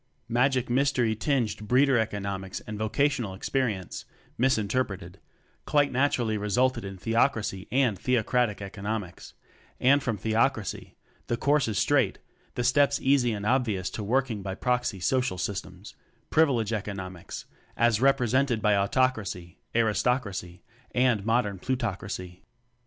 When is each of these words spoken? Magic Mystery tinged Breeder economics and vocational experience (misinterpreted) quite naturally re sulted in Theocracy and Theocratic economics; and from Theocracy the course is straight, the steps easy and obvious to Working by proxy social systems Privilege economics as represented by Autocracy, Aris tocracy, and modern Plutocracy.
Magic 0.29 0.67
Mystery 0.67 1.15
tinged 1.15 1.67
Breeder 1.67 1.95
economics 1.99 2.59
and 2.61 2.75
vocational 2.79 3.35
experience 3.35 4.03
(misinterpreted) 4.35 5.19
quite 5.67 5.91
naturally 5.91 6.39
re 6.39 6.47
sulted 6.49 6.83
in 6.83 6.97
Theocracy 6.97 7.67
and 7.71 7.99
Theocratic 7.99 8.63
economics; 8.63 9.35
and 9.79 10.01
from 10.01 10.17
Theocracy 10.17 10.97
the 11.27 11.37
course 11.37 11.67
is 11.67 11.77
straight, 11.77 12.17
the 12.55 12.63
steps 12.63 12.99
easy 12.99 13.31
and 13.31 13.45
obvious 13.45 13.91
to 13.91 14.03
Working 14.03 14.41
by 14.41 14.55
proxy 14.55 14.99
social 14.99 15.37
systems 15.37 15.93
Privilege 16.31 16.73
economics 16.73 17.45
as 17.77 18.01
represented 18.01 18.59
by 18.59 18.75
Autocracy, 18.75 19.59
Aris 19.75 20.01
tocracy, 20.01 20.63
and 20.95 21.23
modern 21.27 21.59
Plutocracy. 21.59 22.43